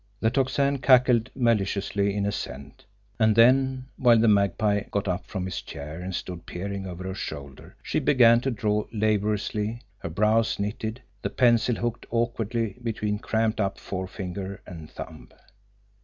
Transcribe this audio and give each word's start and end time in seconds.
The 0.19 0.31
Tocsin 0.31 0.79
cackled 0.79 1.29
maliciously 1.35 2.15
in 2.15 2.25
assent; 2.25 2.85
and 3.19 3.35
then, 3.35 3.85
while 3.97 4.17
the 4.17 4.27
Magpie 4.27 4.85
got 4.89 5.07
up 5.07 5.27
from 5.27 5.45
his 5.45 5.61
chair 5.61 6.01
and 6.01 6.15
stood 6.15 6.47
peering 6.47 6.87
over 6.87 7.03
her 7.03 7.13
shoulder, 7.13 7.75
she 7.83 7.99
began 7.99 8.41
to 8.41 8.49
draw 8.49 8.85
labouriously, 8.91 9.83
her 9.99 10.09
brows 10.09 10.57
knitted, 10.57 11.03
the 11.21 11.29
pencil 11.29 11.75
hooked 11.75 12.07
awkwardly 12.09 12.77
between 12.81 13.19
cramped 13.19 13.61
up 13.61 13.77
forefinger 13.77 14.63
and 14.65 14.89
thumb. 14.89 15.29